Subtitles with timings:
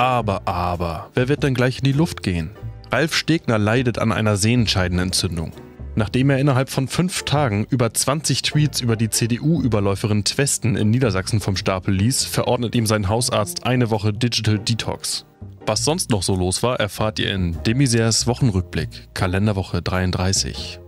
[0.00, 2.52] Aber, aber, wer wird denn gleich in die Luft gehen?
[2.90, 5.52] Ralf Stegner leidet an einer Sehenscheidenentzündung.
[5.94, 11.40] Nachdem er innerhalb von fünf Tagen über 20 Tweets über die CDU-Überläuferin Twesten in Niedersachsen
[11.40, 15.26] vom Stapel ließ, verordnet ihm sein Hausarzt eine Woche Digital Detox.
[15.66, 20.80] Was sonst noch so los war, erfahrt ihr in Demisers Wochenrückblick, Kalenderwoche 33.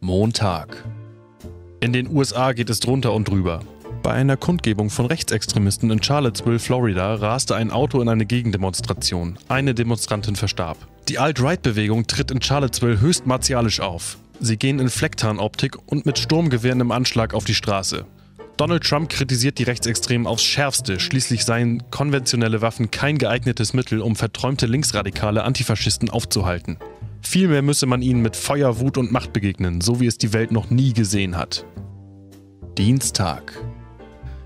[0.00, 0.84] Montag.
[1.80, 3.60] In den USA geht es drunter und drüber.
[4.02, 9.38] Bei einer Kundgebung von Rechtsextremisten in Charlottesville, Florida, raste ein Auto in eine Gegendemonstration.
[9.48, 10.78] Eine Demonstrantin verstarb.
[11.08, 14.18] Die Alt-Right-Bewegung tritt in Charlottesville höchst martialisch auf.
[14.40, 18.06] Sie gehen in Flecktarnoptik und mit Sturmgewehren im Anschlag auf die Straße.
[18.56, 21.00] Donald Trump kritisiert die Rechtsextremen aufs Schärfste.
[21.00, 26.76] Schließlich seien konventionelle Waffen kein geeignetes Mittel, um verträumte linksradikale Antifaschisten aufzuhalten.
[27.22, 30.50] Vielmehr müsse man ihnen mit Feuer, Wut und Macht begegnen, so wie es die Welt
[30.50, 31.64] noch nie gesehen hat.
[32.76, 33.52] Dienstag.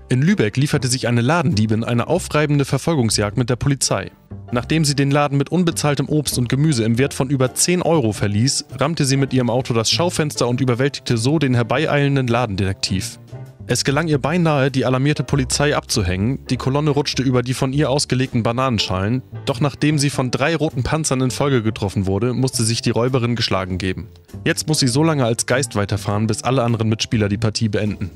[0.09, 4.11] In Lübeck lieferte sich eine Ladendiebin eine aufreibende Verfolgungsjagd mit der Polizei.
[4.51, 8.13] Nachdem sie den Laden mit unbezahltem Obst und Gemüse im Wert von über 10 Euro
[8.13, 13.19] verließ, rammte sie mit ihrem Auto das Schaufenster und überwältigte so den herbeieilenden Ladendetektiv.
[13.65, 17.89] Es gelang ihr beinahe, die alarmierte Polizei abzuhängen, die Kolonne rutschte über die von ihr
[17.89, 22.81] ausgelegten Bananenschalen, doch nachdem sie von drei roten Panzern in Folge getroffen wurde, musste sich
[22.81, 24.09] die Räuberin geschlagen geben.
[24.43, 28.11] Jetzt muss sie so lange als Geist weiterfahren, bis alle anderen Mitspieler die Partie beenden.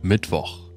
[0.00, 0.69] Mittwoch.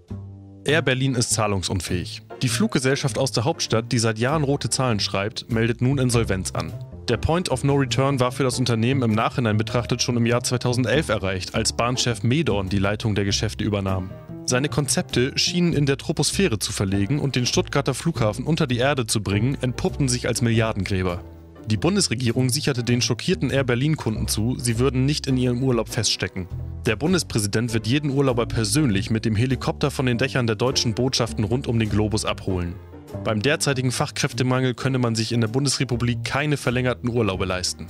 [0.66, 2.22] Air Berlin ist zahlungsunfähig.
[2.42, 6.72] Die Fluggesellschaft aus der Hauptstadt, die seit Jahren rote Zahlen schreibt, meldet nun Insolvenz an.
[7.10, 10.42] Der Point of No Return war für das Unternehmen im Nachhinein betrachtet schon im Jahr
[10.42, 14.10] 2011 erreicht, als Bahnchef Medorn die Leitung der Geschäfte übernahm.
[14.46, 19.06] Seine Konzepte schienen in der Troposphäre zu verlegen und den Stuttgarter Flughafen unter die Erde
[19.06, 21.22] zu bringen, entpuppten sich als Milliardengräber.
[21.66, 26.48] Die Bundesregierung sicherte den schockierten Air Berlin-Kunden zu, sie würden nicht in ihrem Urlaub feststecken.
[26.86, 31.46] Der Bundespräsident wird jeden Urlauber persönlich mit dem Helikopter von den Dächern der deutschen Botschaften
[31.46, 32.76] rund um den Globus abholen.
[33.24, 37.88] Beim derzeitigen Fachkräftemangel könne man sich in der Bundesrepublik keine verlängerten Urlaube leisten.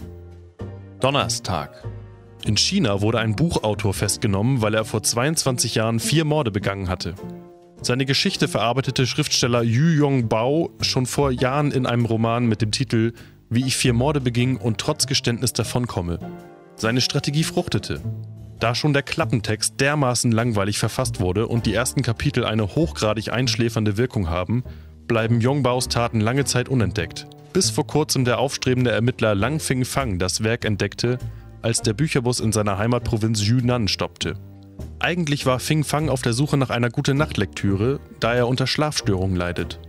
[1.00, 1.84] Donnerstag.
[2.46, 7.16] In China wurde ein Buchautor festgenommen, weil er vor 22 Jahren vier Morde begangen hatte.
[7.82, 13.14] Seine Geschichte verarbeitete Schriftsteller Yu Yongbao schon vor Jahren in einem Roman mit dem Titel
[13.50, 16.20] Wie ich vier Morde beging und trotz Geständnis davonkomme.
[16.76, 18.02] Seine Strategie fruchtete.
[18.64, 23.98] Da schon der Klappentext dermaßen langweilig verfasst wurde und die ersten Kapitel eine hochgradig einschläfernde
[23.98, 24.64] Wirkung haben,
[25.06, 27.28] bleiben Yongbaos Taten lange Zeit unentdeckt.
[27.52, 31.18] Bis vor kurzem der aufstrebende Ermittler Lang Fing Fang das Werk entdeckte,
[31.62, 34.36] als der Bücherbus in seiner Heimatprovinz Yunnan stoppte.
[34.98, 39.36] Eigentlich war Fing Fang auf der Suche nach einer gute Nachtlektüre, da er unter Schlafstörungen
[39.36, 39.82] leidet.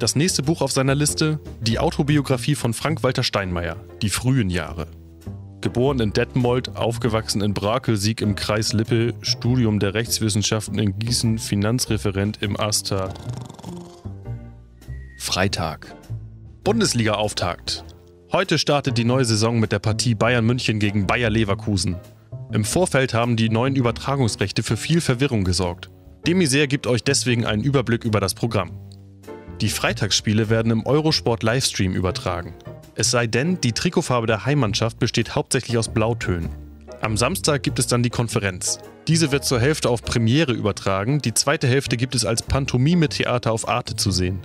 [0.00, 4.86] Das nächste Buch auf seiner Liste, die Autobiografie von Frank-Walter Steinmeier, Die frühen Jahre.
[5.68, 12.38] Geboren in Detmold, aufgewachsen in Brakelsieck im Kreis Lippe, Studium der Rechtswissenschaften in Gießen, Finanzreferent
[12.40, 13.12] im AStA.
[15.18, 15.94] Freitag.
[16.64, 17.84] Bundesliga-Auftakt.
[18.32, 21.96] Heute startet die neue Saison mit der Partie Bayern München gegen Bayer Leverkusen.
[22.50, 25.90] Im Vorfeld haben die neuen Übertragungsrechte für viel Verwirrung gesorgt.
[26.26, 28.70] Demiser gibt euch deswegen einen Überblick über das Programm.
[29.60, 32.54] Die Freitagsspiele werden im Eurosport Livestream übertragen.
[32.98, 36.48] Es sei denn, die Trikotfarbe der Heimmannschaft besteht hauptsächlich aus Blautönen.
[37.00, 38.80] Am Samstag gibt es dann die Konferenz.
[39.06, 43.68] Diese wird zur Hälfte auf Premiere übertragen, die zweite Hälfte gibt es als Pantomime-Theater auf
[43.68, 44.40] Arte zu sehen.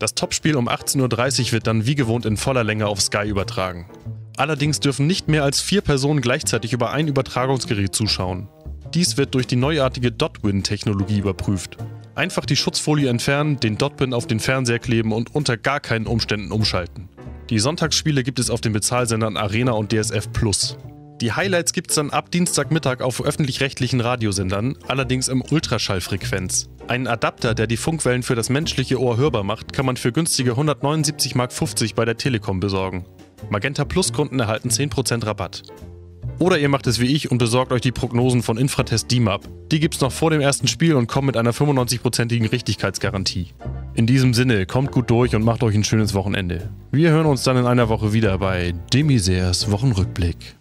[0.00, 3.88] Das Topspiel um 18.30 Uhr wird dann wie gewohnt in voller Länge auf Sky übertragen.
[4.36, 8.48] Allerdings dürfen nicht mehr als vier Personen gleichzeitig über ein Übertragungsgerät zuschauen.
[8.92, 11.76] Dies wird durch die neuartige Dotwin-Technologie überprüft.
[12.16, 16.50] Einfach die Schutzfolie entfernen, den Dotwin auf den Fernseher kleben und unter gar keinen Umständen
[16.50, 17.08] umschalten.
[17.50, 20.78] Die Sonntagsspiele gibt es auf den Bezahlsendern Arena und DSF Plus.
[21.20, 26.70] Die Highlights gibt es dann ab Dienstagmittag auf öffentlich-rechtlichen Radiosendern, allerdings im Ultraschallfrequenz.
[26.88, 30.52] Einen Adapter, der die Funkwellen für das menschliche Ohr hörbar macht, kann man für günstige
[30.52, 33.04] 179,50 Mark bei der Telekom besorgen.
[33.50, 35.62] Magenta Plus Kunden erhalten 10% Rabatt.
[36.38, 39.48] Oder ihr macht es wie ich und besorgt euch die Prognosen von Infratest DIMAP.
[39.70, 43.48] Die gibt's noch vor dem ersten Spiel und kommen mit einer 95%igen Richtigkeitsgarantie.
[43.96, 46.68] In diesem Sinne, kommt gut durch und macht euch ein schönes Wochenende.
[46.90, 50.56] Wir hören uns dann in einer Woche wieder bei Demisers Wochenrückblick.